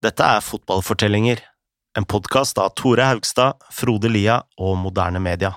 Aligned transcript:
Dette 0.00 0.24
er 0.24 0.40
Fotballfortellinger, 0.40 1.42
en 1.98 2.06
podkast 2.08 2.56
av 2.56 2.70
Tore 2.72 3.04
Haugstad, 3.04 3.58
Frode 3.68 4.08
Lia 4.08 4.38
og 4.56 4.78
Moderne 4.80 5.20
Media. 5.20 5.50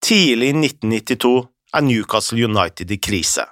Tidlig 0.00 0.48
i 0.54 0.56
1992 0.56 1.34
er 1.76 1.84
Newcastle 1.84 2.48
United 2.48 2.96
i 2.96 2.96
krise. 2.96 3.44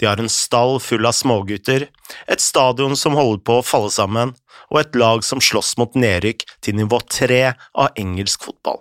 De 0.00 0.08
har 0.08 0.16
en 0.16 0.32
stall 0.32 0.78
full 0.80 1.04
av 1.04 1.18
smågutter, 1.20 1.90
et 2.24 2.40
stadion 2.40 2.96
som 2.96 3.20
holder 3.20 3.44
på 3.44 3.60
å 3.60 3.68
falle 3.74 3.92
sammen, 3.92 4.32
og 4.72 4.80
et 4.80 4.96
lag 4.96 5.20
som 5.20 5.44
slåss 5.44 5.76
mot 5.76 6.00
nedrykk 6.00 6.48
til 6.64 6.80
nivå 6.80 7.04
tre 7.12 7.42
av 7.76 7.92
engelsk 7.92 8.48
fotball. 8.48 8.80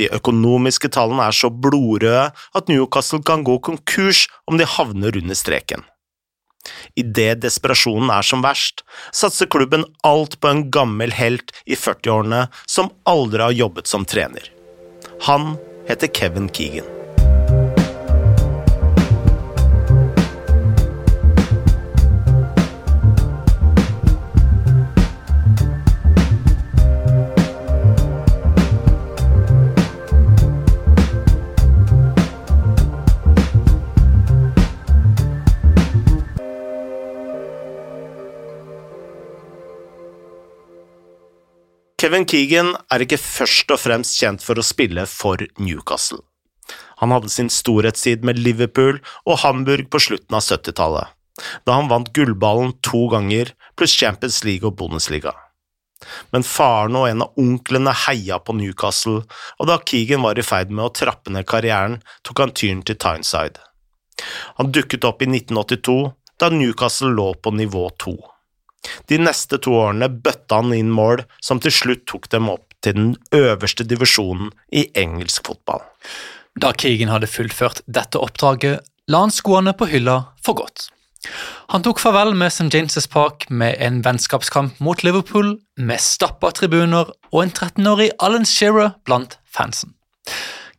De 0.00 0.08
økonomiske 0.08 0.88
tallene 0.88 1.28
er 1.28 1.36
så 1.36 1.52
blodrøde 1.52 2.30
at 2.32 2.72
Newcastle 2.72 3.20
kan 3.20 3.44
gå 3.44 3.60
konkurs 3.60 4.30
om 4.48 4.56
de 4.56 4.64
havner 4.64 5.20
under 5.20 5.36
streken. 5.36 5.84
Idet 6.98 7.42
desperasjonen 7.44 8.12
er 8.14 8.26
som 8.26 8.44
verst, 8.44 8.84
satser 9.12 9.50
klubben 9.50 9.86
alt 10.06 10.38
på 10.40 10.50
en 10.50 10.66
gammel 10.74 11.14
helt 11.16 11.54
i 11.66 11.76
40-årene 11.78 12.46
som 12.66 12.92
aldri 13.08 13.42
har 13.44 13.56
jobbet 13.62 13.90
som 13.90 14.06
trener. 14.08 14.50
Han 15.28 15.54
heter 15.88 16.10
Kevin 16.14 16.48
Keegan. 16.52 17.03
Kevin 42.04 42.26
Keegan 42.28 42.74
er 42.92 43.00
ikke 43.00 43.16
først 43.16 43.70
og 43.72 43.78
fremst 43.80 44.18
kjent 44.20 44.42
for 44.44 44.60
å 44.60 44.62
spille 44.66 45.06
for 45.08 45.40
Newcastle. 45.56 46.18
Han 47.00 47.14
hadde 47.14 47.30
sin 47.32 47.48
storhetstid 47.48 48.26
med 48.28 48.36
Liverpool 48.44 48.98
og 49.24 49.38
Hamburg 49.40 49.86
på 49.88 50.02
slutten 50.04 50.36
av 50.36 50.44
70-tallet, 50.44 51.14
da 51.64 51.78
han 51.78 51.88
vant 51.88 52.10
gullballen 52.12 52.74
to 52.84 53.06
ganger, 53.08 53.54
pluss 53.80 53.96
Champions 53.96 54.42
League 54.44 54.68
og 54.68 54.76
Bundesliga. 54.82 55.32
Men 56.28 56.44
faren 56.44 57.00
og 57.00 57.08
en 57.08 57.24
av 57.24 57.40
onklene 57.40 57.96
heia 58.04 58.36
på 58.36 58.52
Newcastle, 58.60 59.24
og 59.56 59.72
da 59.72 59.78
Keegan 59.80 60.28
var 60.28 60.36
i 60.36 60.44
ferd 60.44 60.76
med 60.76 60.84
å 60.84 60.92
trappe 60.92 61.32
ned 61.32 61.48
karrieren, 61.48 62.02
tok 62.20 62.44
han 62.44 62.52
tyren 62.52 62.84
til 62.84 63.00
Tyneside. 63.00 63.64
Han 64.60 64.76
dukket 64.76 65.08
opp 65.08 65.24
i 65.24 65.32
1982, 65.32 65.98
da 66.36 66.52
Newcastle 66.52 67.16
lå 67.16 67.30
på 67.40 67.56
nivå 67.56 67.88
to. 67.96 68.18
De 69.10 69.18
neste 69.20 69.58
to 69.62 69.74
årene 69.80 70.08
bøtta 70.08 70.60
han 70.60 70.74
inn 70.76 70.92
mål 70.92 71.24
som 71.42 71.60
til 71.62 71.74
slutt 71.74 72.06
tok 72.10 72.28
dem 72.32 72.50
opp 72.52 72.74
til 72.84 72.96
den 72.98 73.12
øverste 73.34 73.86
divisjonen 73.88 74.52
i 74.72 74.86
engelsk 75.00 75.46
fotball. 75.48 75.84
Da 76.60 76.72
Keegan 76.76 77.10
hadde 77.10 77.30
fullført 77.30 77.82
dette 77.86 78.20
oppdraget, 78.20 78.84
la 79.10 79.24
han 79.24 79.32
skoene 79.34 79.74
på 79.76 79.88
hylla 79.90 80.20
for 80.44 80.60
godt. 80.60 80.88
Han 81.72 81.82
tok 81.82 82.00
farvel 82.02 82.34
med 82.36 82.52
St. 82.52 82.68
James' 82.68 83.08
Park 83.10 83.46
med 83.48 83.80
en 83.80 84.02
vennskapskamp 84.04 84.80
mot 84.84 85.02
Liverpool, 85.02 85.56
med 85.76 86.00
stappa 86.00 86.52
tribuner 86.52 87.10
og 87.32 87.40
en 87.42 87.52
13-årig 87.54 88.10
Alan 88.20 88.44
Shearer 88.48 88.92
blant 89.08 89.38
fansen. 89.48 89.94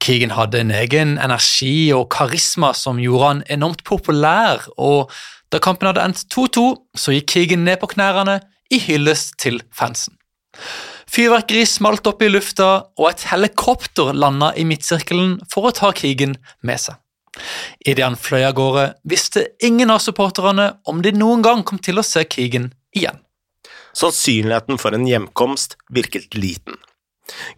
Keegan 0.05 0.35
hadde 0.37 0.59
en 0.61 0.73
egen 0.75 1.15
energi 1.17 1.89
og 1.95 2.11
karisma 2.13 2.75
som 2.77 2.99
gjorde 3.01 3.29
han 3.31 3.39
enormt 3.55 3.81
populær, 3.87 4.67
og 4.77 5.09
da 5.49 5.57
kampen 5.63 5.89
hadde 5.89 6.03
endt 6.05 6.27
2-2, 6.33 6.65
så 6.93 7.15
gikk 7.15 7.31
Keegan 7.33 7.65
ned 7.65 7.79
på 7.81 7.89
knærne 7.95 8.37
i 8.69 8.77
hyllest 8.83 9.33
til 9.41 9.63
fansen. 9.73 10.19
Fyrverkeri 11.09 11.65
smalt 11.69 12.05
opp 12.09 12.21
i 12.21 12.29
lufta, 12.29 12.69
og 12.99 13.09
et 13.09 13.25
helikopter 13.31 14.13
landa 14.13 14.51
i 14.53 14.67
midtsirkelen 14.67 15.39
for 15.49 15.69
å 15.69 15.73
ta 15.73 15.89
Keegan 15.95 16.37
med 16.61 16.85
seg. 16.85 17.01
Idet 17.81 18.05
han 18.05 18.19
fløy 18.19 18.45
av 18.45 18.55
gårde, 18.59 18.87
visste 19.09 19.47
ingen 19.65 19.89
av 19.89 20.03
supporterne 20.05 20.75
om 20.85 21.01
de 21.01 21.15
noen 21.17 21.41
gang 21.45 21.65
kom 21.65 21.81
til 21.81 21.97
å 21.97 22.05
se 22.05 22.27
Keegan 22.29 22.69
igjen. 22.95 23.17
Sannsynligheten 23.95 24.77
for 24.77 24.93
en 24.93 25.07
hjemkomst 25.07 25.79
virket 25.89 26.37
liten. 26.37 26.77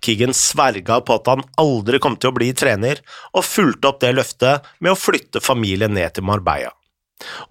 Keegan 0.02 0.36
sverga 0.38 1.02
på 1.04 1.20
at 1.20 1.30
han 1.32 1.46
aldri 1.60 2.00
kom 2.04 2.16
til 2.16 2.32
å 2.32 2.38
bli 2.40 2.54
trener, 2.56 3.04
og 3.36 3.46
fulgte 3.46 3.92
opp 3.92 4.02
det 4.04 4.16
løftet 4.16 4.68
med 4.80 4.94
å 4.94 5.00
flytte 5.00 5.44
familien 5.44 5.96
ned 5.98 6.16
til 6.16 6.28
Marbella 6.28 6.74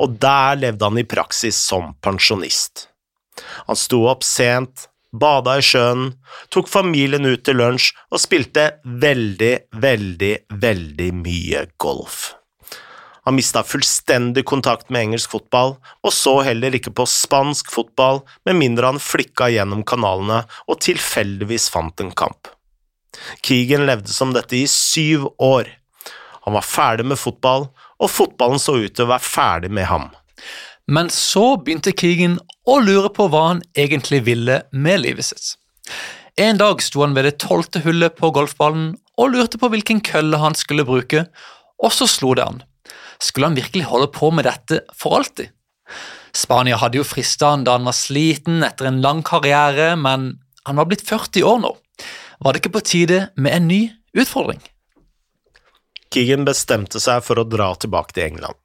og 0.02 0.18
der 0.22 0.58
levde 0.60 0.86
han 0.86 1.00
i 1.00 1.06
praksis 1.08 1.58
som 1.58 1.94
pensjonist. 2.04 2.88
Han 3.68 3.78
sto 3.78 4.04
opp 4.10 4.24
sent, 4.24 4.88
bada 5.12 5.56
i 5.58 5.64
sjøen, 5.64 6.10
tok 6.52 6.70
familien 6.70 7.26
ut 7.28 7.44
til 7.46 7.60
lunsj 7.60 7.92
og 8.10 8.22
spilte 8.22 8.68
veldig, 8.84 9.54
veldig, 9.82 10.34
veldig 10.62 11.10
mye 11.22 11.66
golf. 11.82 12.34
Han 13.26 13.34
mista 13.34 13.64
fullstendig 13.66 14.44
kontakt 14.46 14.90
med 14.90 15.08
engelsk 15.08 15.32
fotball, 15.34 15.74
og 16.06 16.12
så 16.14 16.38
heller 16.46 16.76
ikke 16.78 16.92
på 16.94 17.08
spansk 17.10 17.72
fotball 17.74 18.20
med 18.46 18.58
mindre 18.60 18.92
han 18.92 19.02
flikka 19.02 19.48
gjennom 19.50 19.82
kanalene 19.86 20.44
og 20.66 20.78
tilfeldigvis 20.86 21.66
fant 21.74 22.04
en 22.04 22.14
kamp. 22.14 22.52
Keegan 23.42 23.86
levde 23.88 24.12
som 24.14 24.34
dette 24.36 24.54
i 24.58 24.68
syv 24.70 25.26
år. 25.42 25.72
Han 26.46 26.54
var 26.54 26.66
ferdig 26.66 27.08
med 27.10 27.18
fotball 27.18 27.66
og 27.98 28.12
fotballen 28.12 28.62
så 28.62 28.76
ut 28.78 28.94
til 28.94 29.06
å 29.06 29.10
være 29.14 29.26
ferdig 29.26 29.72
med 29.74 29.88
ham. 29.90 30.10
Men 30.86 31.10
så 31.10 31.56
begynte 31.58 31.96
Keegan 31.96 32.38
å 32.68 32.78
lure 32.78 33.10
på 33.10 33.26
hva 33.32 33.42
han 33.48 33.64
egentlig 33.74 34.22
ville 34.28 34.60
med 34.70 35.02
livet 35.02 35.32
sitt. 35.32 35.56
En 36.38 36.60
dag 36.60 36.82
sto 36.84 37.02
han 37.02 37.16
ved 37.16 37.26
det 37.26 37.38
tolvte 37.42 37.82
hullet 37.82 38.14
på 38.20 38.30
golfballen 38.36 38.92
og 39.16 39.32
lurte 39.32 39.58
på 39.58 39.70
hvilken 39.72 40.02
kølle 40.04 40.38
han 40.38 40.54
skulle 40.54 40.86
bruke, 40.86 41.24
og 41.82 41.92
så 41.92 42.06
slo 42.06 42.34
det 42.36 42.44
an. 42.44 42.62
Skulle 43.22 43.48
han 43.50 43.58
virkelig 43.58 43.86
holde 43.90 44.10
på 44.12 44.30
med 44.34 44.46
dette 44.48 44.82
for 44.96 45.18
alltid? 45.18 45.52
Spania 46.36 46.76
hadde 46.76 47.00
jo 47.00 47.06
frista 47.06 47.54
han 47.54 47.64
da 47.64 47.78
han 47.78 47.88
var 47.88 47.96
sliten 47.96 48.64
etter 48.66 48.90
en 48.90 49.00
lang 49.04 49.22
karriere, 49.24 49.94
men 49.96 50.34
han 50.66 50.80
var 50.80 50.88
blitt 50.90 51.04
40 51.06 51.46
år 51.48 51.60
nå. 51.64 51.72
Var 52.44 52.52
det 52.52 52.60
ikke 52.60 52.76
på 52.76 52.84
tide 52.84 53.20
med 53.40 53.56
en 53.56 53.68
ny 53.70 53.82
utfordring? 54.16 54.60
Keegan 56.12 56.44
bestemte 56.46 57.00
seg 57.02 57.24
for 57.24 57.40
å 57.40 57.48
dra 57.48 57.72
tilbake 57.80 58.16
til 58.16 58.28
England. 58.28 58.58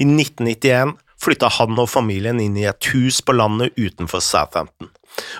I 0.00 0.04
1991 0.08 0.96
flytta 1.20 1.48
han 1.58 1.78
og 1.80 1.88
familien 1.88 2.40
inn 2.42 2.56
i 2.58 2.66
et 2.68 2.90
hus 2.92 3.22
på 3.24 3.36
landet 3.36 3.76
utenfor 3.78 4.20
Southampton, 4.24 4.90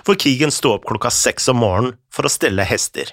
hvor 0.05 0.17
Keegan 0.17 0.53
sto 0.53 0.73
opp 0.75 0.87
klokka 0.89 1.11
seks 1.13 1.49
om 1.53 1.61
morgenen 1.61 1.97
for 2.13 2.25
å 2.25 2.33
stelle 2.33 2.65
hester. 2.65 3.11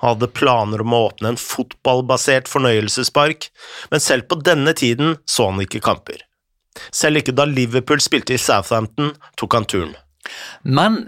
Han 0.00 0.14
hadde 0.14 0.30
planer 0.32 0.82
om 0.84 0.94
å 0.94 1.02
åpne 1.10 1.34
en 1.34 1.40
fotballbasert 1.40 2.48
fornøyelsespark, 2.50 3.50
men 3.92 4.02
selv 4.02 4.28
på 4.30 4.40
denne 4.44 4.74
tiden 4.76 5.16
så 5.28 5.50
han 5.50 5.62
ikke 5.64 5.84
kamper. 5.84 6.22
Selv 6.94 7.20
ikke 7.20 7.34
da 7.34 7.46
Liverpool 7.48 8.00
spilte 8.02 8.36
i 8.36 8.40
Southampton, 8.40 9.14
tok 9.36 9.58
han 9.58 9.66
turen. 9.68 9.94
Men 10.62 11.04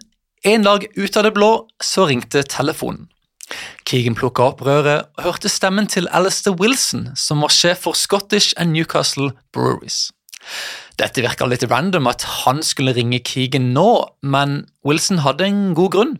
en 0.46 0.66
dag 0.66 0.86
ut 0.96 1.16
av 1.16 1.26
det 1.26 1.34
blå 1.36 1.50
så 1.84 2.08
ringte 2.10 2.42
telefonen. 2.48 3.08
Keegan 3.88 4.14
plukka 4.14 4.44
opp 4.52 4.62
røret 4.62 5.08
og 5.18 5.24
hørte 5.26 5.50
stemmen 5.50 5.88
til 5.90 6.06
Alistair 6.14 6.54
Wilson, 6.60 7.08
som 7.18 7.42
var 7.42 7.52
sjef 7.54 7.84
for 7.86 7.98
Scottish 7.98 8.54
and 8.56 8.72
Newcastle 8.76 9.32
Breweries. 9.54 10.10
Dette 11.00 11.24
virka 11.24 11.48
litt 11.48 11.64
random 11.68 12.08
at 12.10 12.24
han 12.44 12.62
skulle 12.64 12.94
ringe 12.96 13.22
Keegan 13.26 13.72
nå, 13.74 13.90
men 14.22 14.62
Wilson 14.86 15.24
hadde 15.24 15.48
en 15.48 15.62
god 15.76 15.96
grunn. 15.96 16.14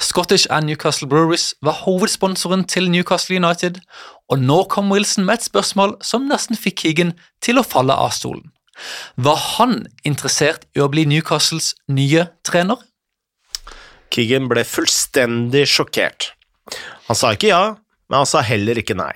Scottish 0.00 0.46
and 0.50 0.66
Newcastle 0.66 1.08
Breweries 1.08 1.54
var 1.62 1.82
hovedsponsoren 1.84 2.64
til 2.68 2.90
Newcastle 2.90 3.36
United, 3.38 3.78
og 4.28 4.40
nå 4.42 4.62
kom 4.72 4.90
Wilson 4.92 5.26
med 5.28 5.40
et 5.40 5.46
spørsmål 5.46 5.96
som 6.04 6.28
nesten 6.28 6.58
fikk 6.58 6.82
Keegan 6.82 7.14
til 7.44 7.60
å 7.60 7.66
falle 7.66 7.94
av 7.94 8.12
stolen. 8.16 8.50
Var 9.16 9.40
han 9.56 9.82
interessert 10.08 10.66
i 10.76 10.82
å 10.82 10.88
bli 10.92 11.04
Newcastles 11.08 11.72
nye 11.92 12.26
trener? 12.46 12.80
Keegan 14.12 14.48
ble 14.50 14.64
fullstendig 14.68 15.66
sjokkert. 15.70 16.32
Han 17.08 17.18
sa 17.18 17.32
ikke 17.36 17.52
ja, 17.52 17.64
men 18.08 18.22
han 18.22 18.28
sa 18.28 18.42
heller 18.44 18.80
ikke 18.80 18.96
nei. 18.98 19.14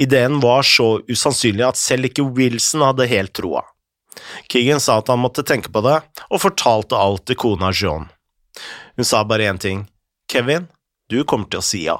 Ideen 0.00 0.38
var 0.40 0.64
så 0.64 0.98
usannsynlig 1.10 1.66
at 1.66 1.80
selv 1.80 2.08
ikke 2.08 2.24
Wilson 2.36 2.86
hadde 2.86 3.08
helt 3.10 3.34
troa. 3.36 3.66
Keegan 4.48 4.80
sa 4.80 4.98
at 5.00 5.10
han 5.12 5.20
måtte 5.20 5.44
tenke 5.46 5.72
på 5.72 5.82
det, 5.84 5.98
og 6.32 6.42
fortalte 6.42 6.98
alt 6.98 7.26
til 7.28 7.38
kona 7.38 7.72
John. 7.74 8.08
Hun 8.96 9.06
sa 9.06 9.24
bare 9.24 9.48
én 9.50 9.60
ting, 9.62 9.86
Kevin, 10.30 10.68
du 11.10 11.22
kommer 11.24 11.48
til 11.50 11.62
å 11.62 11.64
si 11.64 11.84
ja. 11.86 11.98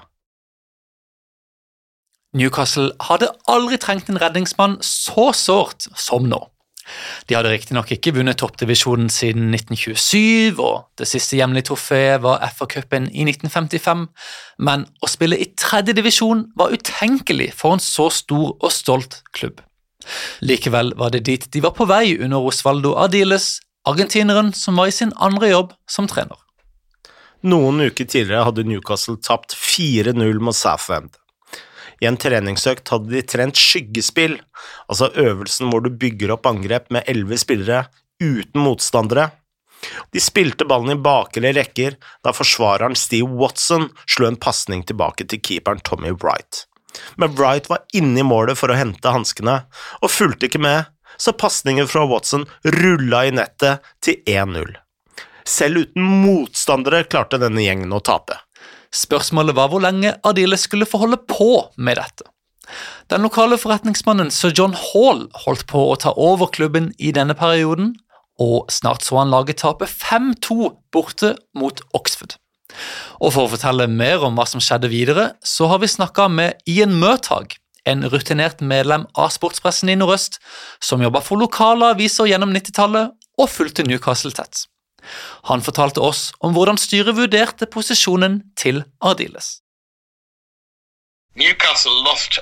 Newcastle 2.37 2.93
hadde 3.09 3.31
aldri 3.49 3.79
trengt 3.81 4.11
en 4.13 4.21
redningsmann 4.21 4.77
så 4.85 5.31
sårt 5.33 5.89
som 5.97 6.29
nå. 6.29 6.43
De 7.29 7.37
hadde 7.37 7.51
riktignok 7.53 7.91
ikke 7.93 8.15
vunnet 8.17 8.39
toppdivisjonen 8.41 9.11
siden 9.13 9.51
1927, 9.53 10.61
og 10.61 10.89
det 11.01 11.09
siste 11.11 11.37
hjemlige 11.37 11.69
trofeet 11.71 12.23
var 12.25 12.45
FA-cupen 12.57 13.11
i 13.13 13.27
1955, 13.29 14.07
men 14.65 14.87
å 15.05 15.11
spille 15.11 15.39
i 15.41 15.51
tredje 15.59 15.97
divisjon 15.99 16.47
var 16.59 16.73
utenkelig 16.73 17.53
for 17.57 17.77
en 17.77 17.85
så 17.85 18.09
stor 18.15 18.55
og 18.57 18.73
stolt 18.73 19.23
klubb. 19.37 19.61
Likevel 20.41 20.95
var 20.97 21.13
det 21.13 21.27
dit 21.29 21.45
de 21.53 21.63
var 21.65 21.75
på 21.77 21.89
vei 21.89 22.17
under 22.17 22.49
Osvaldo 22.49 22.95
Ardiles, 23.01 23.59
argentineren 23.87 24.53
som 24.53 24.77
var 24.77 24.91
i 24.91 24.95
sin 24.95 25.13
andre 25.17 25.53
jobb 25.53 25.73
som 25.91 26.09
trener. 26.11 26.37
Noen 27.47 27.81
uker 27.87 28.05
tidligere 28.05 28.47
hadde 28.49 28.67
Newcastle 28.67 29.19
tapt 29.23 29.55
4-0 29.55 30.41
mot 30.43 30.57
Southend. 30.57 31.15
I 32.01 32.07
en 32.11 32.19
treningsøkt 32.19 32.91
hadde 32.93 33.11
de 33.11 33.23
trent 33.27 33.59
skyggespill, 33.59 34.37
altså 34.91 35.11
øvelsen 35.19 35.71
hvor 35.71 35.83
du 35.83 35.91
bygger 35.91 36.35
opp 36.35 36.47
angrep 36.51 36.91
med 36.95 37.07
elleve 37.11 37.39
spillere 37.39 37.87
uten 38.23 38.63
motstandere. 38.63 39.31
De 40.15 40.23
spilte 40.23 40.67
ballen 40.67 40.97
i 40.97 41.03
bakre 41.03 41.53
rekker 41.55 41.99
da 42.27 42.35
forsvareren 42.35 42.99
Steve 42.99 43.31
Watson 43.39 43.89
slo 44.11 44.27
en 44.27 44.39
pasning 44.39 44.83
tilbake 44.87 45.27
til 45.31 45.43
keeperen 45.43 45.83
Tommy 45.87 46.15
Wright. 46.19 46.65
Men 47.17 47.35
Wright 47.39 47.69
var 47.71 47.85
inne 47.95 48.23
i 48.23 48.27
målet 48.27 48.59
for 48.59 48.73
å 48.73 48.79
hente 48.79 49.13
hanskene, 49.15 49.61
og 50.03 50.11
fulgte 50.11 50.49
ikke 50.49 50.63
med, 50.63 50.89
så 51.21 51.35
pasningen 51.35 51.89
fra 51.91 52.07
Watson 52.09 52.47
rulla 52.65 53.25
i 53.27 53.35
nettet 53.35 53.85
til 54.05 54.23
1-0. 54.27 54.77
Selv 55.49 55.85
uten 55.85 56.09
motstandere 56.25 57.05
klarte 57.09 57.41
denne 57.41 57.65
gjengen 57.65 57.93
å 57.95 58.03
tape. 58.05 58.37
Spørsmålet 58.95 59.57
var 59.57 59.71
hvor 59.73 59.83
lenge 59.85 60.15
Adile 60.27 60.57
skulle 60.61 60.89
få 60.89 61.03
holde 61.03 61.21
på 61.29 61.53
med 61.77 62.01
dette. 62.01 62.29
Den 63.09 63.25
lokale 63.25 63.57
forretningsmannen 63.61 64.31
sir 64.33 64.53
John 64.53 64.75
Hall 64.77 65.25
holdt 65.45 65.65
på 65.71 65.87
å 65.89 65.97
ta 66.01 66.13
over 66.17 66.51
klubben 66.53 66.91
i 66.99 67.13
denne 67.17 67.37
perioden, 67.37 67.95
og 68.39 68.69
snart 68.71 69.07
så 69.07 69.23
han 69.23 69.33
laget 69.33 69.63
tape 69.65 69.89
5-2 69.89 70.75
borte 70.95 71.35
mot 71.59 71.81
Oxford. 71.97 72.37
Og 73.19 73.33
For 73.33 73.47
å 73.47 73.53
fortelle 73.55 73.89
mer 73.91 74.23
om 74.27 74.37
hva 74.37 74.45
som 74.47 74.63
skjedde 74.63 74.91
videre, 74.93 75.31
så 75.43 75.71
har 75.73 75.81
vi 75.83 75.91
snakka 75.91 76.29
med 76.31 76.61
Ian 76.69 76.99
Murtag, 77.01 77.57
en 77.91 78.05
rutinert 78.13 78.61
medlem 78.61 79.07
av 79.19 79.33
sportspressen 79.35 79.91
i 79.93 79.97
Nordøst, 79.99 80.39
som 80.81 81.03
jobba 81.03 81.23
for 81.25 81.41
lokale 81.41 81.93
aviser 81.95 82.29
gjennom 82.31 82.53
90-tallet 82.55 83.15
og 83.39 83.51
fulgte 83.51 83.87
Newcastle 83.87 84.35
tett. 84.35 84.67
Han 85.49 85.63
fortalte 85.65 86.03
oss 86.05 86.29
om 86.45 86.53
hvordan 86.57 86.79
styret 86.81 87.17
vurderte 87.17 87.69
posisjonen 87.71 88.43
til 88.59 88.83
Ardiles. 89.01 89.61
Newcastle 91.39 92.03
lost 92.05 92.41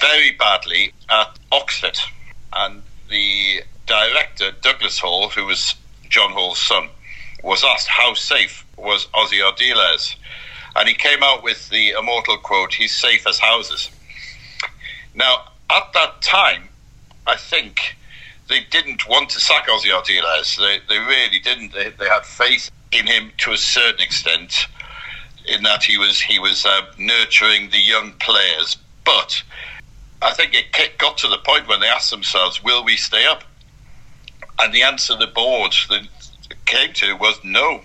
very 0.00 0.36
badly 0.38 0.92
at 1.08 1.32
Oxford, 1.50 1.98
and 2.52 2.82
the 3.08 3.62
director, 3.86 4.52
Douglas 4.62 4.98
Hall, 4.98 5.28
who 5.28 5.44
was 5.46 5.74
John 6.10 6.32
Hall's 6.32 6.58
son, 6.58 6.88
was 7.42 7.64
asked 7.64 7.88
how 7.88 8.14
safe 8.14 8.64
was 8.76 9.08
Ozzy 9.14 9.40
Ardiles. 9.42 10.16
And 10.76 10.88
he 10.88 10.94
came 10.94 11.22
out 11.22 11.42
with 11.42 11.68
the 11.70 11.90
immortal 11.98 12.38
quote, 12.38 12.74
he's 12.74 12.94
safe 12.94 13.26
as 13.26 13.38
houses. 13.38 13.90
Now, 15.16 15.48
at 15.70 15.92
that 15.94 16.20
time, 16.20 16.68
I 17.26 17.36
think 17.36 17.96
they 18.48 18.60
didn't 18.70 19.08
want 19.08 19.30
to 19.30 19.40
sack 19.40 19.66
Ozzy 19.66 19.90
Ardiles. 19.90 20.56
They, 20.56 20.78
they 20.88 20.98
really 21.00 21.40
didn't. 21.40 21.72
They, 21.72 21.88
they 21.90 22.08
had 22.08 22.24
faith 22.24 22.70
in 22.92 23.06
him 23.06 23.32
to 23.38 23.52
a 23.52 23.56
certain 23.56 24.00
extent, 24.00 24.66
in 25.46 25.62
that 25.64 25.82
he 25.82 25.98
was 25.98 26.20
he 26.20 26.38
was 26.38 26.64
uh, 26.64 26.82
nurturing 26.98 27.70
the 27.70 27.80
young 27.80 28.12
players. 28.20 28.76
But 29.04 29.42
I 30.22 30.32
think 30.34 30.54
it 30.54 30.98
got 30.98 31.18
to 31.18 31.28
the 31.28 31.38
point 31.38 31.66
when 31.66 31.80
they 31.80 31.88
asked 31.88 32.10
themselves, 32.10 32.62
"Will 32.62 32.84
we 32.84 32.96
stay 32.96 33.26
up?" 33.26 33.42
And 34.58 34.72
the 34.72 34.82
answer 34.82 35.16
the 35.16 35.26
board 35.26 35.74
came 36.66 36.92
to 36.94 37.16
was 37.16 37.40
no. 37.42 37.80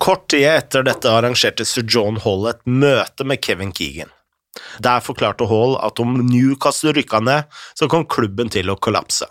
Kort 0.00 0.28
tid 0.28 0.44
etter 0.44 0.82
dette 0.82 1.08
arrangerte 1.08 1.66
sir 1.66 1.82
John 1.82 2.16
Hall 2.16 2.48
et 2.48 2.62
møte 2.66 3.24
med 3.24 3.42
Kevin 3.42 3.72
Keegan. 3.72 4.10
Der 4.84 5.02
forklarte 5.04 5.48
Hall 5.50 5.76
at 5.80 6.00
om 6.02 6.16
Newcastle 6.26 6.94
rykka 6.96 7.20
ned, 7.24 7.50
så 7.74 7.88
kom 7.90 8.06
klubben 8.08 8.52
til 8.52 8.70
å 8.72 8.78
kollapse. 8.78 9.28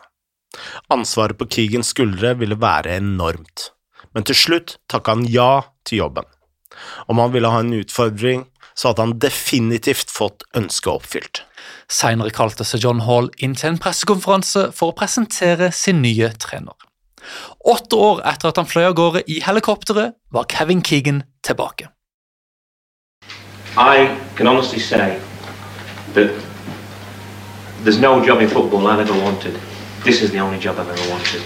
Ansvaret 0.94 1.38
på 1.38 1.48
Keegans 1.50 1.92
skuldre 1.94 2.34
ville 2.40 2.58
være 2.60 2.98
enormt, 2.98 3.70
men 4.16 4.26
til 4.26 4.38
slutt 4.38 4.78
takka 4.90 5.18
han 5.18 5.28
ja 5.30 5.52
til 5.86 6.04
jobben. 6.04 6.26
Om 7.12 7.22
han 7.22 7.34
ville 7.34 7.52
ha 7.52 7.62
en 7.62 7.76
utfordring, 7.78 8.48
så 8.78 8.92
hadde 8.92 9.06
han 9.06 9.18
definitivt 9.20 10.12
fått 10.14 10.46
ønsket 10.56 10.92
oppfylt. 10.94 11.42
Seinere 11.92 12.32
kalte 12.34 12.66
seg 12.68 12.86
John 12.86 13.04
Hall 13.04 13.28
inn 13.44 13.58
til 13.58 13.74
en 13.74 13.82
pressekonferanse 13.82 14.70
for 14.76 14.92
å 14.92 14.98
presentere 14.98 15.74
sin 15.76 16.02
nye 16.06 16.32
trener. 16.40 16.78
Åtte 17.68 18.00
år 18.00 18.22
etter 18.30 18.54
at 18.54 18.62
han 18.62 18.70
fløy 18.70 18.86
av 18.88 18.96
gårde 18.98 19.26
i 19.28 19.42
helikopteret, 19.44 20.16
var 20.32 20.48
Kevin 20.52 20.84
Keegan 20.86 21.26
tilbake. 21.46 21.90
I 23.78 24.20
can 24.36 24.48
honestly 24.48 24.80
say 24.80 25.22
that 26.14 26.44
there's 27.84 28.00
no 28.00 28.24
job 28.24 28.42
in 28.42 28.50
football 28.50 28.88
I've 28.88 29.00
ever 29.00 29.18
wanted. 29.24 29.60
This 30.04 30.22
is 30.22 30.32
the 30.32 30.40
only 30.40 30.60
job 30.60 30.78
I've 30.80 30.90
ever 30.90 31.10
wanted. 31.10 31.42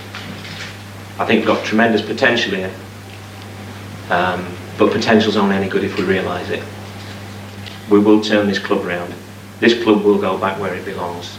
I 1.20 1.26
think 1.26 1.40
we've 1.40 1.48
got 1.48 1.64
tremendous 1.64 2.02
potential 2.02 2.56
here, 2.56 2.74
um, 4.10 4.46
but 4.78 4.92
potential's 4.92 5.38
only 5.38 5.56
any 5.56 5.70
good 5.70 5.84
if 5.84 5.98
we 5.98 6.04
realise 6.04 6.50
it. 6.50 6.64
We 7.92 8.00
will 8.00 8.22
turn 8.22 8.48
this 8.48 8.60
club 8.60 8.86
around. 8.86 9.14
This 9.60 9.84
club 9.84 10.04
will 10.04 10.18
go 10.18 10.38
back 10.38 10.60
where 10.60 10.74
it 10.74 10.86
belongs. 10.86 11.38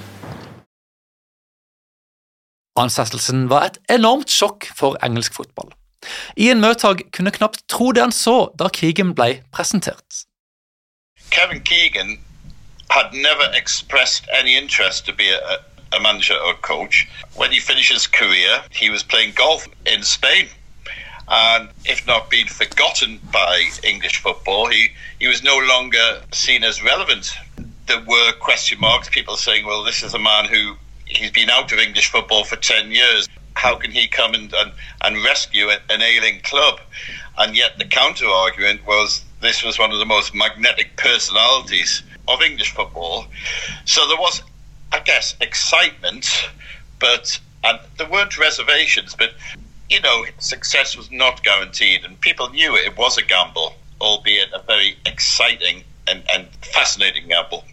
Ansettelsen 2.76 3.48
var 3.48 3.64
et 3.64 3.78
enormt 3.88 4.30
sjokk 4.30 4.66
for 4.76 4.96
engelsk 5.02 5.34
fotball. 5.34 5.70
Ian 6.36 6.60
Murtag 6.60 7.04
kunne 7.12 7.30
knapt 7.30 7.68
tro 7.68 7.92
det 7.92 8.02
han 8.02 8.12
så 8.12 8.50
da 8.58 8.68
Keegan 8.68 9.14
ble 9.14 9.42
presentert. 9.54 10.24
Kevin 11.30 11.60
Keegan 11.60 12.18
had 12.90 13.12
never 13.12 13.44
expressed 13.54 14.26
any 14.32 14.56
interest 14.56 15.06
to 15.06 15.12
be 15.12 15.30
a, 15.30 15.58
a 15.92 16.00
manager 16.00 16.34
or 16.34 16.54
coach. 16.54 17.08
When 17.34 17.50
he 17.52 17.58
finished 17.58 17.92
his 17.92 18.06
career, 18.06 18.62
he 18.70 18.90
was 18.90 19.02
playing 19.02 19.32
golf 19.34 19.66
in 19.86 20.02
Spain. 20.02 20.48
And 21.28 21.70
if 21.84 22.06
not 22.06 22.30
being 22.30 22.46
forgotten 22.46 23.18
by 23.32 23.70
English 23.82 24.18
football, 24.18 24.66
he, 24.66 24.90
he 25.18 25.26
was 25.26 25.42
no 25.42 25.58
longer 25.58 26.22
seen 26.32 26.64
as 26.64 26.82
relevant. 26.82 27.32
There 27.86 28.00
were 28.00 28.32
question 28.40 28.78
marks, 28.80 29.08
people 29.08 29.36
saying, 29.36 29.66
well, 29.66 29.84
this 29.84 30.02
is 30.02 30.14
a 30.14 30.18
man 30.18 30.46
who 30.46 30.76
he's 31.06 31.30
been 31.30 31.50
out 31.50 31.72
of 31.72 31.78
English 31.78 32.10
football 32.10 32.44
for 32.44 32.56
10 32.56 32.90
years. 32.90 33.28
How 33.54 33.76
can 33.76 33.90
he 33.90 34.08
come 34.08 34.34
and, 34.34 34.52
and, 34.52 34.72
and 35.02 35.24
rescue 35.24 35.70
an 35.70 36.02
ailing 36.02 36.40
club? 36.40 36.80
And 37.38 37.56
yet 37.56 37.78
the 37.78 37.84
counter 37.84 38.26
argument 38.26 38.86
was 38.86 39.24
this 39.44 39.62
was 39.62 39.78
one 39.78 39.92
of 39.92 39.98
the 39.98 40.06
most 40.06 40.34
magnetic 40.34 40.96
personalities 40.96 42.02
of 42.28 42.40
English 42.42 42.72
football. 42.74 43.26
So 43.84 44.06
there 44.08 44.16
was, 44.16 44.42
I 44.92 45.00
guess, 45.00 45.36
excitement, 45.40 46.26
but 46.98 47.38
and 47.62 47.78
there 47.98 48.08
weren't 48.08 48.38
reservations. 48.38 49.14
But 49.14 49.30
you 49.90 50.00
know, 50.00 50.24
success 50.38 50.96
was 50.96 51.10
not 51.10 51.42
guaranteed, 51.42 52.04
and 52.04 52.20
people 52.20 52.48
knew 52.50 52.74
it, 52.76 52.86
it 52.86 52.96
was 52.96 53.18
a 53.18 53.22
gamble, 53.22 53.74
albeit 54.00 54.52
a 54.52 54.62
very 54.62 54.96
exciting 55.06 55.84
and, 56.08 56.22
and 56.34 56.48
fascinating 56.72 57.28
gamble. 57.28 57.64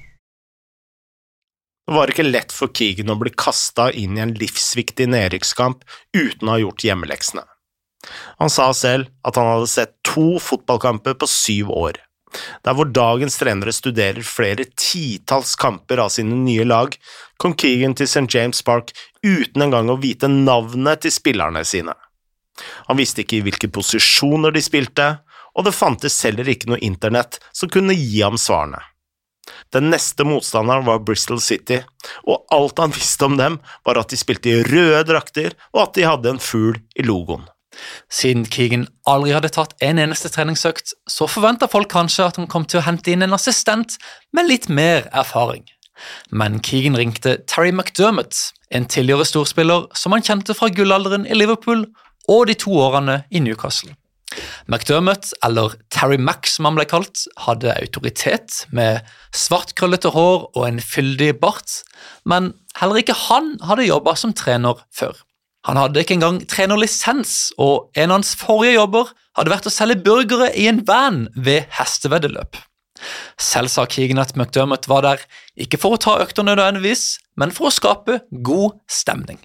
Det 1.88 1.95
var 1.95 2.07
ikke 2.07 2.24
lett 2.24 2.53
for 2.55 2.72
Keegan 2.72 3.12
å 3.12 3.17
bli 3.19 3.34
kasta 3.36 3.89
inn 3.91 4.15
i 4.15 4.22
en 4.24 4.31
livsviktig 4.38 5.10
nedrykkskamp 5.12 5.81
uten 6.15 6.48
å 6.48 6.53
ha 6.53 6.62
gjort 6.62 6.86
hjemmeleksene. 6.86 7.43
Han 8.41 8.50
sa 8.50 8.72
selv 8.74 9.12
at 9.27 9.38
han 9.38 9.50
hadde 9.50 9.70
sett 9.70 9.98
to 10.08 10.39
fotballkamper 10.41 11.17
på 11.22 11.29
syv 11.29 11.72
år. 11.74 12.00
Der 12.63 12.75
hvor 12.77 12.88
dagens 12.88 13.36
trenere 13.39 13.74
studerer 13.75 14.24
flere 14.25 14.65
titalls 14.79 15.55
kamper 15.60 16.00
av 16.00 16.13
sine 16.13 16.38
nye 16.46 16.65
lag, 16.67 16.96
kom 17.41 17.55
Keegan 17.60 17.96
til 17.98 18.08
St. 18.08 18.29
James 18.31 18.62
Park 18.63 18.93
uten 19.25 19.65
engang 19.65 19.91
å 19.91 20.00
vite 20.01 20.31
navnet 20.31 21.03
til 21.03 21.13
spillerne 21.13 21.65
sine. 21.67 21.96
Han 22.88 23.00
visste 23.00 23.24
ikke 23.24 23.39
i 23.39 23.43
hvilke 23.46 23.72
posisjoner 23.74 24.53
de 24.55 24.63
spilte, 24.63 25.10
og 25.51 25.67
det 25.67 25.75
fantes 25.75 26.22
heller 26.24 26.48
ikke 26.48 26.72
noe 26.72 26.81
internett 26.84 27.41
som 27.51 27.72
kunne 27.72 27.98
gi 27.98 28.22
ham 28.24 28.39
svarene. 28.39 28.79
Den 29.74 29.89
neste 29.91 30.24
motstanderen 30.27 30.86
var 30.88 31.01
Bristol 31.03 31.41
City, 31.43 31.81
og 32.24 32.46
alt 32.53 32.79
han 32.79 32.93
visste 32.96 33.27
om 33.27 33.36
dem, 33.39 33.58
var 33.84 34.00
at 34.00 34.13
de 34.13 34.20
spilte 34.20 34.51
i 34.51 34.62
røde 34.67 35.03
drakter, 35.10 35.55
og 35.74 35.88
at 35.88 35.98
de 35.98 36.08
hadde 36.08 36.31
en 36.31 36.43
fugl 36.43 36.77
i 36.96 37.08
logoen. 37.08 37.43
Siden 38.11 38.45
Keegan 38.51 38.87
aldri 39.07 39.33
hadde 39.35 39.51
tatt 39.53 39.75
en 39.83 40.01
eneste 40.01 40.31
treningsøkt, 40.33 40.93
så 41.07 41.27
forventa 41.29 41.69
folk 41.71 41.91
kanskje 41.91 42.27
at 42.27 42.39
han 42.41 42.49
kom 42.51 42.65
til 42.67 42.81
å 42.81 42.85
hente 42.87 43.13
inn 43.13 43.25
en 43.25 43.37
assistent 43.37 43.97
med 44.35 44.49
litt 44.49 44.67
mer 44.69 45.07
erfaring. 45.11 45.63
Men 46.31 46.59
Keegan 46.65 46.97
ringte 46.97 47.37
Terry 47.47 47.71
McDermott, 47.71 48.51
en 48.71 48.87
tidligere 48.89 49.27
storspiller 49.27 49.87
som 49.97 50.15
han 50.15 50.25
kjente 50.25 50.55
fra 50.57 50.71
gullalderen 50.73 51.27
i 51.27 51.37
Liverpool 51.37 51.85
og 52.31 52.45
de 52.49 52.55
to 52.57 52.73
årene 52.79 53.23
i 53.31 53.41
Newcastle. 53.43 53.95
McDermott, 54.71 55.33
eller 55.43 55.73
Terry 55.91 56.17
Mack 56.17 56.47
som 56.47 56.67
han 56.69 56.77
ble 56.77 56.85
kalt, 56.87 57.25
hadde 57.43 57.73
autoritet 57.75 58.61
med 58.71 59.01
svart, 59.35 59.73
krøllete 59.75 60.13
hår 60.15 60.45
og 60.53 60.63
en 60.67 60.79
fyldig 60.79 61.33
bart, 61.41 61.81
men 62.23 62.53
heller 62.79 63.01
ikke 63.01 63.17
han 63.27 63.57
hadde 63.67 63.89
jobba 63.89 64.15
som 64.19 64.35
trener 64.37 64.79
før. 64.95 65.17
Han 65.70 65.77
hadde 65.77 66.01
ikke 66.01 66.15
engang 66.18 66.39
trenerlisens, 66.50 67.51
og 67.62 67.91
en 67.94 68.10
av 68.10 68.20
hans 68.20 68.34
forrige 68.38 68.80
jobber 68.80 69.12
hadde 69.38 69.53
vært 69.53 69.70
å 69.70 69.74
selge 69.74 70.01
burgere 70.06 70.50
i 70.58 70.65
en 70.72 70.82
van 70.88 71.27
ved 71.36 71.70
hesteveddeløp. 71.77 72.58
Selv 73.41 73.72
sa 73.74 73.86
Keegan 73.89 74.22
at 74.22 74.36
McDermott 74.38 74.88
var 74.89 75.06
der 75.06 75.24
ikke 75.60 75.80
for 75.82 75.96
å 75.96 76.01
ta 76.01 76.18
økter 76.22 76.46
nødvendigvis, 76.46 77.20
men 77.38 77.53
for 77.53 77.70
å 77.70 77.74
skape 77.74 78.22
god 78.46 78.77
stemning. 78.89 79.39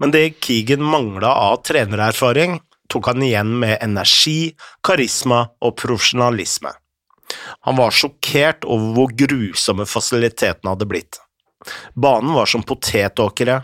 Men 0.00 0.12
det 0.14 0.40
Keegan 0.44 0.84
mangla 0.84 1.32
av 1.48 1.60
trenererfaring, 1.68 2.58
tok 2.92 3.08
han 3.12 3.24
igjen 3.24 3.52
med 3.60 3.78
energi, 3.84 4.54
karisma 4.84 5.46
og 5.64 5.76
profesjonalisme. 5.80 6.72
Han 7.64 7.78
var 7.78 7.94
sjokkert 7.94 8.66
over 8.68 8.90
hvor 8.96 9.14
grusomme 9.16 9.86
fasilitetene 9.88 10.74
hadde 10.74 10.88
blitt. 10.88 11.20
Banen 11.96 12.34
var 12.36 12.50
som 12.50 12.64
potetåkre, 12.66 13.62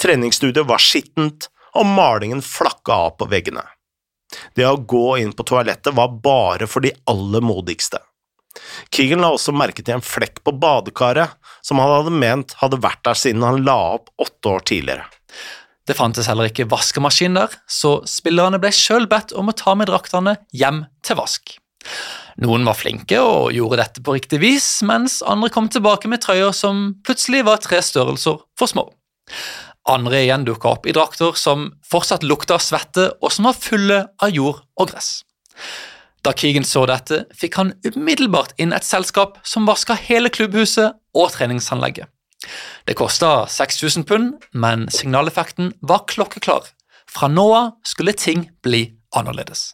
treningsstudioet 0.00 0.68
var 0.68 0.82
skittent, 0.82 1.48
og 1.78 1.86
malingen 1.86 2.42
flakka 2.42 2.96
av 3.06 3.16
på 3.20 3.28
veggene. 3.30 3.62
Det 4.54 4.66
å 4.66 4.78
gå 4.78 5.18
inn 5.22 5.32
på 5.34 5.46
toalettet 5.46 5.94
var 5.94 6.14
bare 6.22 6.68
for 6.70 6.84
de 6.84 6.92
aller 7.10 7.42
modigste. 7.44 8.00
Keegan 8.90 9.22
la 9.22 9.30
også 9.34 9.54
merke 9.54 9.82
til 9.86 9.96
en 9.96 10.04
flekk 10.04 10.42
på 10.46 10.54
badekaret, 10.58 11.36
som 11.62 11.78
han 11.82 11.92
hadde 11.92 12.14
ment 12.14 12.56
hadde 12.60 12.80
vært 12.82 13.02
der 13.06 13.18
siden 13.18 13.46
han 13.46 13.62
la 13.66 13.78
opp 13.96 14.10
åtte 14.22 14.50
år 14.50 14.66
tidligere. 14.66 15.06
Det 15.86 15.96
fantes 15.98 16.28
heller 16.30 16.50
ikke 16.50 16.68
vaskemaskin 16.70 17.38
der, 17.38 17.54
så 17.66 17.98
spillerne 18.06 18.60
ble 18.62 18.70
sjøl 18.74 19.08
bedt 19.10 19.34
om 19.34 19.50
å 19.50 19.56
ta 19.56 19.74
med 19.78 19.90
draktene 19.90 20.36
hjem 20.54 20.84
til 21.06 21.18
vask. 21.18 21.56
Noen 22.40 22.64
var 22.68 22.78
flinke 22.78 23.18
og 23.22 23.50
gjorde 23.56 23.80
dette 23.80 24.02
på 24.04 24.14
riktig 24.16 24.40
vis, 24.42 24.68
mens 24.86 25.18
andre 25.26 25.50
kom 25.52 25.68
tilbake 25.72 26.10
med 26.10 26.22
trøyer 26.22 26.54
som 26.56 26.92
plutselig 27.06 27.42
var 27.48 27.62
tre 27.64 27.80
størrelser 27.84 28.38
for 28.58 28.70
små. 28.70 28.86
Andre 29.90 30.20
igjen 30.22 30.44
dukka 30.46 30.76
opp 30.76 30.86
i 30.86 30.94
drakter 30.94 31.34
som 31.38 31.70
fortsatt 31.90 32.22
lukta 32.22 32.54
av 32.58 32.62
svette, 32.62 33.08
og 33.18 33.32
som 33.34 33.48
var 33.48 33.58
fulle 33.58 34.04
av 34.22 34.30
jord 34.30 34.60
og 34.78 34.92
gress. 34.92 35.24
Da 36.22 36.34
Keegan 36.36 36.66
så 36.68 36.84
dette, 36.86 37.24
fikk 37.34 37.56
han 37.58 37.72
umiddelbart 37.86 38.52
inn 38.60 38.74
et 38.76 38.86
selskap 38.86 39.38
som 39.42 39.66
vaska 39.66 39.96
hele 39.98 40.30
klubbhuset 40.30 40.94
og 41.16 41.32
treningsanlegget. 41.34 42.06
Det 42.86 42.96
kosta 42.96 43.48
6000 43.50 44.06
pund, 44.08 44.36
men 44.52 44.86
signaleffekten 44.92 45.74
var 45.80 46.04
klokkeklar. 46.08 46.68
Fra 47.10 47.28
nå 47.28 47.48
av 47.56 47.74
skulle 47.84 48.14
ting 48.14 48.46
bli 48.62 48.84
annerledes. 49.16 49.72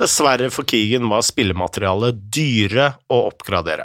Dessverre 0.00 0.48
for 0.52 0.64
Keegan 0.68 1.10
var 1.12 1.22
spillematerialet 1.24 2.20
dyre 2.32 2.94
å 3.12 3.26
oppgradere. 3.28 3.84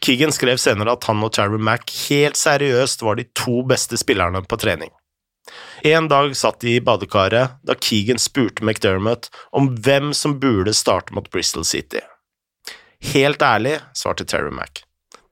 Keegan 0.00 0.32
skrev 0.32 0.60
senere 0.60 0.94
at 0.96 1.04
han 1.08 1.22
og 1.24 1.34
Terry 1.36 1.60
Mack 1.60 1.92
helt 2.08 2.38
seriøst 2.40 3.04
var 3.04 3.18
de 3.18 3.26
to 3.36 3.60
beste 3.68 3.98
spillerne 4.00 4.42
på 4.46 4.58
trening. 4.60 4.92
En 5.84 6.08
dag 6.08 6.34
satt 6.36 6.60
de 6.62 6.76
i 6.76 6.84
badekaret 6.84 7.56
da 7.66 7.76
Keegan 7.76 8.20
spurte 8.20 8.64
McDermott 8.64 9.30
om 9.56 9.72
hvem 9.80 10.12
som 10.16 10.38
burde 10.40 10.74
starte 10.76 11.16
mot 11.16 11.30
Bristol 11.32 11.64
City. 11.64 12.02
Helt 13.12 13.42
ærlig, 13.42 13.78
svarte 13.96 14.26
Terry 14.28 14.52
Mack. 14.52 14.84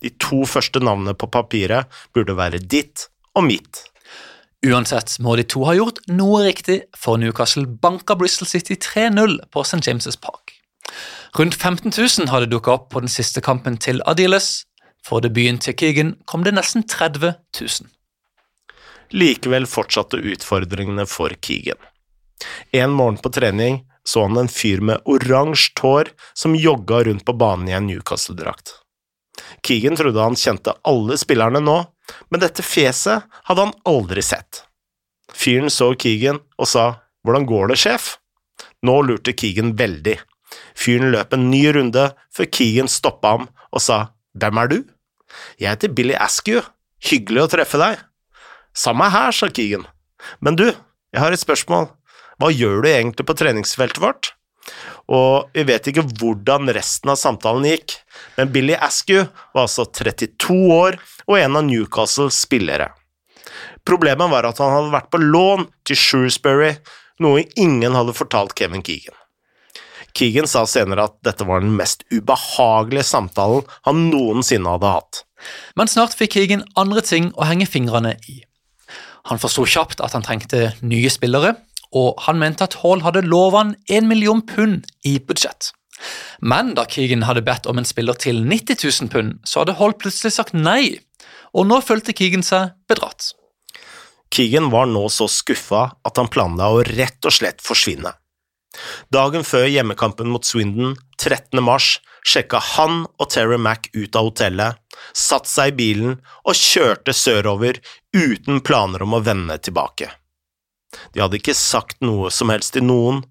De 0.03 0.11
to 0.23 0.45
første 0.47 0.81
navnene 0.81 1.15
på 1.19 1.29
papiret 1.31 1.91
burde 2.15 2.37
være 2.39 2.63
ditt 2.63 3.09
og 3.37 3.45
mitt. 3.49 3.85
Uansett 4.67 5.19
må 5.23 5.37
de 5.39 5.45
to 5.47 5.63
ha 5.69 5.75
gjort 5.77 6.01
noe 6.11 6.43
riktig, 6.47 6.81
for 6.97 7.21
Newcastle 7.21 7.67
banka 7.67 8.17
Bristol 8.19 8.49
City 8.51 8.75
3-0 8.75 9.39
på 9.55 9.63
St. 9.63 9.85
James' 9.87 10.19
Park. 10.19 10.57
Rundt 11.37 11.55
15 11.55 11.93
000 11.93 12.31
hadde 12.33 12.49
dukka 12.51 12.73
opp 12.73 12.89
på 12.93 13.03
den 13.05 13.13
siste 13.13 13.43
kampen 13.45 13.77
til 13.77 14.01
Adiles. 14.09 14.65
For 15.05 15.23
debuten 15.25 15.61
til 15.63 15.77
Keegan 15.79 16.17
kom 16.27 16.45
det 16.45 16.55
nesten 16.57 16.85
30 16.89 17.35
000. 17.61 17.89
Likevel 19.17 19.69
fortsatte 19.69 20.21
utfordringene 20.21 21.07
for 21.09 21.33
Keegan. 21.41 21.79
En 22.73 22.93
morgen 22.95 23.19
på 23.23 23.33
trening 23.35 23.83
så 24.09 24.25
han 24.25 24.39
en 24.41 24.49
fyr 24.49 24.81
med 24.85 25.05
oransje 25.05 25.77
hår 25.83 26.13
som 26.37 26.57
jogga 26.57 27.03
rundt 27.09 27.25
på 27.29 27.35
banen 27.37 27.69
i 27.69 27.77
en 27.77 27.89
Newcastle-drakt. 27.89 28.79
Keegan 29.65 29.97
trodde 29.97 30.23
han 30.23 30.37
kjente 30.37 30.75
alle 30.89 31.19
spillerne 31.21 31.61
nå, 31.61 31.77
men 32.31 32.41
dette 32.41 32.65
fjeset 32.65 33.29
hadde 33.49 33.67
han 33.67 33.77
aldri 33.89 34.25
sett. 34.25 34.65
Fyren 35.35 35.71
så 35.73 35.93
Keegan 35.95 36.41
og 36.57 36.69
sa 36.69 36.87
hvordan 37.27 37.47
går 37.49 37.73
det, 37.73 37.79
sjef? 37.81 38.17
Nå 38.87 39.01
lurte 39.05 39.35
Keegan 39.37 39.75
veldig. 39.77 40.17
Fyren 40.79 41.13
løp 41.13 41.35
en 41.35 41.49
ny 41.51 41.67
runde 41.77 42.09
før 42.35 42.51
Keegan 42.55 42.91
stoppa 42.91 43.35
ham 43.37 43.49
og 43.69 43.85
sa 43.85 43.99
hvem 44.39 44.61
er 44.63 44.73
du? 44.73 44.79
Jeg 45.61 45.75
heter 45.75 45.93
Billy 45.93 46.17
Askew, 46.17 46.63
hyggelig 47.05 47.45
å 47.45 47.51
treffe 47.53 47.81
deg. 47.81 48.01
Samme 48.77 49.09
her, 49.13 49.35
sa 49.35 49.51
Keegan. 49.51 49.87
Men 50.41 50.59
du, 50.59 50.69
jeg 50.69 51.23
har 51.23 51.35
et 51.35 51.43
spørsmål, 51.43 51.91
hva 52.39 52.51
gjør 52.55 52.85
du 52.85 52.91
egentlig 52.91 53.27
på 53.27 53.37
treningsfeltet 53.39 54.03
vårt? 54.03 54.33
Og 55.09 55.49
vi 55.57 55.65
vet 55.69 55.89
ikke 55.91 56.05
hvordan 56.21 56.69
resten 56.77 57.11
av 57.13 57.19
samtalen 57.21 57.67
gikk, 57.67 57.97
men 58.37 58.53
Billy 58.53 58.77
Askew 58.77 59.25
var 59.57 59.65
altså 59.65 59.89
32 59.89 60.59
år 60.75 60.99
og 61.27 61.39
en 61.41 61.59
av 61.59 61.67
Newcastles 61.67 62.39
spillere. 62.45 62.91
Problemet 63.89 64.31
var 64.31 64.47
at 64.47 64.61
han 64.61 64.75
hadde 64.75 64.93
vært 64.93 65.11
på 65.11 65.23
lån 65.23 65.67
til 65.89 65.99
Shrewsbury, 65.99 66.75
noe 67.25 67.47
ingen 67.59 67.97
hadde 67.97 68.15
fortalt 68.15 68.55
Kevin 68.59 68.85
Keegan. 68.85 69.18
Keegan 70.17 70.49
sa 70.51 70.65
senere 70.67 71.09
at 71.09 71.17
dette 71.27 71.47
var 71.47 71.63
den 71.63 71.77
mest 71.79 72.05
ubehagelige 72.13 73.07
samtalen 73.07 73.67
han 73.87 74.09
noensinne 74.13 74.77
hadde 74.77 74.93
hatt. 74.97 75.23
Men 75.79 75.91
snart 75.91 76.17
fikk 76.19 76.37
Keegan 76.37 76.67
andre 76.81 77.05
ting 77.05 77.31
å 77.37 77.47
henge 77.49 77.69
fingrene 77.71 78.17
i. 78.31 78.41
Han 79.29 79.41
forsto 79.41 79.67
kjapt 79.69 80.01
at 80.05 80.15
han 80.17 80.25
trengte 80.25 80.73
nye 80.81 81.11
spillere, 81.13 81.55
og 81.97 82.21
han 82.27 82.41
mente 82.41 82.67
at 82.67 82.79
Hall 82.83 83.03
hadde 83.05 83.27
lova 83.27 83.63
han 83.63 83.75
en 83.89 84.09
million 84.09 84.43
pund 84.45 84.89
i 85.09 85.19
budsjett. 85.21 85.73
Men 86.41 86.75
da 86.79 86.85
Keegan 86.89 87.27
hadde 87.27 87.45
bedt 87.47 87.67
om 87.67 87.81
en 87.81 87.89
spiller 87.89 88.17
til 88.19 88.43
90 88.45 88.85
000 88.85 89.13
pund, 89.13 89.39
så 89.45 89.63
hadde 89.63 89.77
Hall 89.81 89.97
plutselig 89.99 90.37
sagt 90.37 90.55
nei, 90.57 91.01
og 91.57 91.69
nå 91.69 91.81
følte 91.85 92.15
Keegan 92.17 92.45
seg 92.47 92.75
bedratt. 92.91 93.33
Keegan 94.35 94.69
var 94.73 94.89
nå 94.91 95.07
så 95.13 95.27
skuffa 95.33 95.89
at 96.05 96.21
han 96.21 96.29
planla 96.33 96.71
å 96.73 96.83
rett 96.85 97.25
og 97.25 97.35
slett 97.35 97.65
forsvinne. 97.65 98.13
Dagen 99.15 99.45
før 99.47 99.67
hjemmekampen 99.69 100.31
mot 100.33 100.45
Swindon, 100.47 100.97
13. 101.19 101.63
mars, 101.65 101.99
sjekka 102.27 102.61
han 102.75 103.05
og 103.19 103.31
Terry 103.33 103.59
Mack 103.61 103.91
ut 103.95 104.17
av 104.17 104.31
hotellet, 104.31 104.79
satte 105.17 105.51
seg 105.51 105.73
i 105.73 105.79
bilen 105.81 106.17
og 106.45 106.59
kjørte 106.59 107.15
sørover 107.15 107.81
uten 108.17 108.63
planer 108.65 109.05
om 109.07 109.17
å 109.17 109.23
vende 109.25 109.59
tilbake. 109.63 110.11
De 111.13 111.21
hadde 111.21 111.39
ikke 111.39 111.57
sagt 111.57 112.01
noe 112.05 112.31
som 112.33 112.53
helst 112.53 112.75
til 112.77 112.87
noen. 112.89 113.23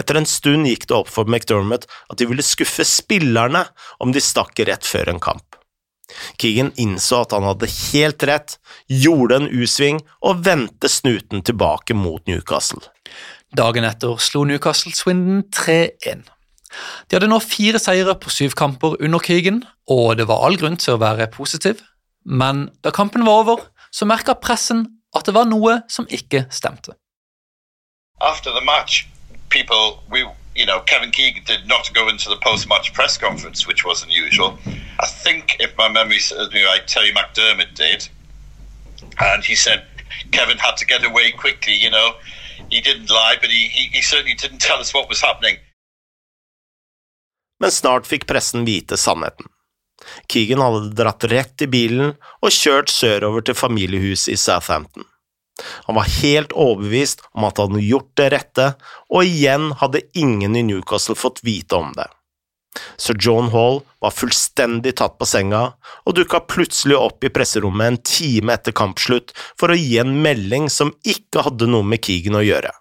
Etter 0.00 0.18
en 0.18 0.28
stund 0.28 0.66
gikk 0.66 0.88
det 0.90 0.96
opp 0.96 1.10
for 1.12 1.28
McDermott 1.30 1.86
at 2.10 2.18
de 2.18 2.26
ville 2.30 2.44
skuffe 2.44 2.86
spillerne 2.88 3.66
om 4.02 4.14
de 4.14 4.22
stakk 4.22 4.58
rett 4.66 4.86
før 4.86 5.12
en 5.12 5.22
kamp. 5.22 5.46
Keegan 6.40 6.72
innså 6.80 7.22
at 7.24 7.32
han 7.32 7.46
hadde 7.48 7.70
helt 7.70 8.26
rett, 8.28 8.58
gjorde 8.90 9.40
en 9.40 9.48
U-sving 9.48 10.02
og 10.20 10.42
vendte 10.46 10.90
snuten 10.90 11.44
tilbake 11.46 11.96
mot 11.96 12.26
Newcastle. 12.28 12.82
Dagen 13.54 13.86
etter 13.86 14.18
slo 14.18 14.44
Newcastle 14.48 14.94
Swindon 14.94 15.44
3-1. 15.54 16.24
De 17.06 17.14
hadde 17.14 17.30
nå 17.30 17.38
fire 17.38 17.78
seire 17.78 18.16
på 18.18 18.32
syv 18.34 18.56
kamper 18.58 18.96
under 18.98 19.22
Keegan, 19.22 19.62
og 19.86 20.16
det 20.18 20.26
var 20.26 20.42
all 20.42 20.58
grunn 20.58 20.80
til 20.80 20.96
å 20.96 21.02
være 21.02 21.30
positiv. 21.30 21.84
Men 22.26 22.68
da 22.82 22.90
kampen 22.90 23.26
var 23.26 23.44
over, 23.44 23.64
så 23.94 24.08
merka 24.10 24.34
pressen 24.34 24.88
at 25.14 25.26
det 25.28 25.36
var 25.36 25.46
noe 25.46 25.82
som 25.88 26.08
ikke 26.10 26.48
stemte. 26.50 26.96
after 28.24 28.52
the 28.52 28.60
match, 28.60 29.06
you 30.56 30.66
know, 30.66 30.80
Kevin 30.80 31.10
Keegan 31.10 31.44
did 31.44 31.66
not 31.66 31.90
go 31.94 32.08
into 32.08 32.28
the 32.28 32.36
post-match 32.36 32.92
press 32.92 33.16
conference, 33.16 33.66
which 33.66 33.84
was 33.84 34.02
unusual. 34.02 34.58
I 35.00 35.06
think, 35.06 35.56
if 35.60 35.76
my 35.76 35.88
memory 35.88 36.18
serves 36.18 36.52
me 36.52 36.64
right, 36.64 36.86
Terry 36.86 37.12
McDermott 37.12 37.74
did, 37.74 38.08
and 39.20 39.44
he 39.44 39.54
said 39.54 39.84
Kevin 40.32 40.58
had 40.58 40.76
to 40.78 40.86
get 40.86 41.04
away 41.04 41.32
quickly. 41.32 41.74
You 41.74 41.90
know, 41.90 42.14
he 42.74 42.82
didn't 42.82 43.10
lie, 43.10 43.36
but 43.40 43.50
he, 43.50 43.68
he, 43.68 43.88
he 43.92 44.02
certainly 44.02 44.34
didn't 44.34 44.60
tell 44.60 44.80
us 44.80 44.94
what 44.94 45.08
was 45.08 45.22
happening. 45.22 45.56
Men 47.60 47.70
snart 47.70 48.08
fikk 48.10 48.26
pressen 48.26 48.66
vite 48.66 48.98
sannheten. 49.00 49.46
Keegan 50.28 50.60
hadde 50.60 50.94
dratt 50.98 51.24
rett 51.30 51.64
i 51.64 51.68
bilen 51.70 52.16
og 52.42 52.52
kjørt 52.52 52.90
sørover 52.92 53.44
til 53.46 53.56
familiehuset 53.56 54.34
i 54.34 54.40
Southampton. 54.40 55.06
Han 55.86 55.96
var 55.96 56.10
helt 56.18 56.52
overbevist 56.52 57.22
om 57.32 57.46
at 57.46 57.60
han 57.62 57.70
hadde 57.76 57.86
gjort 57.86 58.10
det 58.18 58.26
rette, 58.34 58.66
og 59.14 59.22
igjen 59.22 59.70
hadde 59.80 60.02
ingen 60.18 60.58
i 60.58 60.64
Newcastle 60.66 61.14
fått 61.14 61.44
vite 61.46 61.78
om 61.78 61.94
det. 61.94 62.08
Sir 62.96 63.16
John 63.20 63.50
Hall 63.54 63.80
var 64.02 64.14
fullstendig 64.14 64.96
tatt 65.00 65.18
på 65.18 65.28
senga 65.28 65.62
og 66.04 66.16
dukka 66.18 66.42
plutselig 66.50 66.96
opp 66.98 67.24
i 67.24 67.32
presserommet 67.34 67.90
en 67.90 68.00
time 68.06 68.56
etter 68.56 68.74
kampslutt 68.76 69.34
for 69.60 69.70
å 69.72 69.78
gi 69.78 70.00
en 70.02 70.16
melding 70.24 70.70
som 70.72 70.94
ikke 71.02 71.46
hadde 71.46 71.70
noe 71.70 71.86
med 71.86 72.02
Keegan 72.04 72.40
å 72.40 72.44
gjøre. 72.44 72.72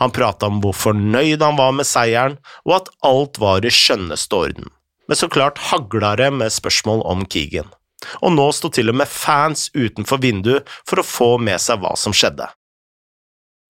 Han 0.00 0.12
prata 0.12 0.48
om 0.48 0.60
hvor 0.64 0.76
fornøyd 0.76 1.44
han 1.44 1.56
var 1.56 1.72
med 1.76 1.88
seieren, 1.88 2.34
og 2.68 2.74
at 2.80 2.90
alt 3.08 3.38
var 3.40 3.64
i 3.64 3.72
skjønneste 3.72 4.36
orden. 4.36 4.72
Men 5.08 5.18
så 5.18 5.30
klart 5.32 5.60
hagla 5.70 6.16
det 6.20 6.28
med 6.34 6.52
spørsmål 6.52 7.06
om 7.08 7.24
Keegan 7.28 7.72
og 8.20 8.34
nå 8.34 8.48
sto 8.54 8.70
til 8.72 8.92
og 8.92 8.98
med 9.02 9.10
fans 9.10 9.68
utenfor 9.74 10.22
vinduet 10.22 10.68
for 10.88 11.02
å 11.02 11.06
få 11.06 11.30
med 11.42 11.60
seg 11.62 11.82
hva 11.82 11.94
som 11.98 12.14
skjedde. 12.16 12.48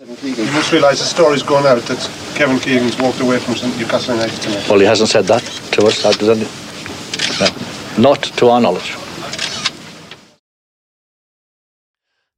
You 0.02 0.50
must 0.52 0.72
realise 0.72 0.98
the 0.98 1.06
story's 1.06 1.44
gone 1.44 1.64
out 1.64 1.80
that 1.86 2.10
Kevin 2.34 2.58
Keegan's 2.58 2.98
walked 2.98 3.20
away 3.20 3.38
from 3.38 3.54
St 3.54 3.78
Newcastle 3.78 4.16
United 4.16 4.42
tonight. 4.42 4.68
Well, 4.68 4.80
he 4.80 4.86
hasn't 4.86 5.10
said 5.10 5.26
that 5.26 5.44
to 5.74 5.86
us, 5.86 6.02
hasn't 6.02 6.42
he? 6.42 8.02
Not 8.02 8.22
to 8.38 8.48
our 8.48 8.60
knowledge. 8.60 8.96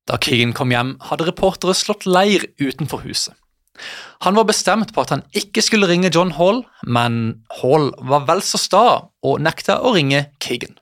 Da 0.04 0.18
Keegan 0.18 0.52
kom 0.52 0.76
hjem, 0.76 0.99
hadde 1.09 1.25
reportere 1.25 1.73
slått 1.73 2.04
leir 2.04 2.44
utenfor 2.61 3.00
huset. 3.09 3.33
Han 4.28 4.37
var 4.37 4.44
bestemt 4.44 4.92
på 4.92 5.00
at 5.00 5.16
han 5.16 5.25
ikke 5.33 5.64
skulle 5.64 5.88
ringe 5.88 6.12
John 6.12 6.37
Hall, 6.37 6.66
men 6.85 7.47
Hall 7.62 7.94
var 7.97 8.28
vel 8.28 8.44
så 8.44 8.61
sta 8.61 8.87
og 9.25 9.40
nekta 9.40 9.80
å 9.80 9.97
ringe 9.97 10.26
Keegan. 10.37 10.76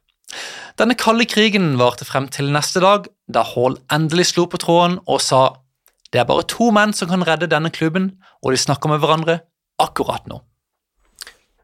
Denne 0.83 0.99
kalde 0.99 1.31
krigen 1.31 1.77
varte 1.79 2.03
frem 2.09 2.27
til 2.27 2.51
neste 2.51 2.83
dag, 2.83 3.07
da 3.31 3.47
Hall 3.55 3.79
endelig 3.87 4.33
slo 4.35 4.51
på 4.51 4.59
tråden 4.59 4.99
og 5.07 5.23
sa 5.23 5.53
det 6.13 6.21
er 6.21 6.29
bare 6.29 6.45
to 6.49 6.71
menn 6.75 6.93
som 6.97 7.09
kan 7.11 7.25
redde 7.27 7.49
denne 7.51 7.73
klubben, 7.73 8.13
og 8.45 8.53
de 8.53 8.61
snakker 8.61 8.93
med 8.93 9.01
hverandre 9.03 9.41
akkurat 9.81 10.27
nå. 10.29 10.43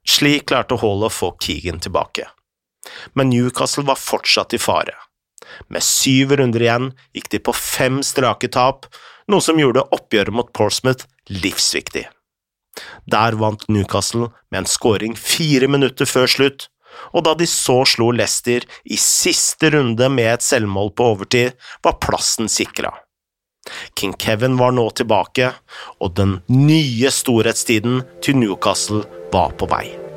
Slik 0.08 0.48
klarte 0.48 0.78
Hall 0.80 1.04
å 1.04 1.12
få 1.12 1.34
Keegan 1.44 1.82
tilbake. 1.84 2.24
Men 3.12 3.28
Newcastle 3.28 3.84
var 3.84 4.00
fortsatt 4.00 4.56
i 4.56 4.60
fare. 4.62 4.94
Med 5.68 5.84
syv 5.84 6.32
runder 6.40 6.64
igjen 6.64 6.92
gikk 7.16 7.28
de 7.34 7.40
på 7.44 7.52
fem 7.56 8.00
strake 8.04 8.48
tap, 8.52 8.88
noe 9.28 9.44
som 9.44 9.60
gjorde 9.60 9.84
oppgjøret 9.92 10.34
mot 10.34 10.48
Portsmouth 10.56 11.04
livsviktig. 11.28 12.06
Der 13.10 13.36
vant 13.36 13.66
Newcastle 13.68 14.30
med 14.48 14.62
en 14.62 14.70
scoring 14.70 15.16
fire 15.18 15.68
minutter 15.68 16.08
før 16.08 16.30
slutt, 16.30 16.68
og 17.12 17.26
da 17.26 17.34
de 17.36 17.46
så 17.46 17.82
slo 17.86 18.08
Leicester 18.16 18.64
i 18.88 18.96
siste 18.96 19.70
runde 19.74 20.08
med 20.12 20.32
et 20.32 20.46
selvmål 20.46 20.94
på 20.96 21.12
overtid, 21.12 21.58
var 21.84 22.00
plassen 22.02 22.48
sikra. 22.48 22.94
King 23.94 24.16
Kevin 24.18 24.58
var 24.60 24.74
nå 24.76 24.88
tilbake, 24.96 25.52
og 26.00 26.16
den 26.18 26.38
nye 26.52 27.12
storhetstiden 27.14 28.02
til 28.24 28.40
Newcastle 28.40 29.04
var 29.32 29.56
på 29.58 29.68
vei. 29.70 30.07